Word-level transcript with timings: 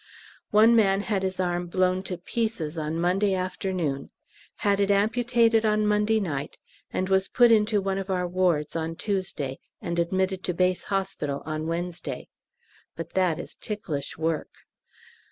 One 0.49 0.75
man 0.75 1.01
had 1.01 1.21
his 1.21 1.39
arm 1.39 1.67
blown 1.67 2.01
to 2.09 2.17
pieces 2.17 2.75
on 2.75 2.99
Monday 2.99 3.35
afternoon, 3.35 4.09
had 4.65 4.79
it 4.79 4.89
amputated 4.89 5.63
on 5.63 5.85
Monday 5.85 6.19
night, 6.19 6.57
and 6.91 7.07
was 7.07 7.27
put 7.27 7.51
into 7.51 7.79
one 7.81 7.99
of 7.99 8.09
our 8.09 8.27
wards 8.27 8.75
on 8.75 8.95
Tuesday, 8.95 9.59
and 9.79 9.99
admitted 9.99 10.43
to 10.45 10.55
Base 10.55 10.85
Hospital 10.85 11.43
on 11.45 11.67
Wednesday. 11.67 12.27
But 12.95 13.11
that 13.13 13.37
is 13.39 13.53
ticklish 13.53 14.17
work. 14.17 14.49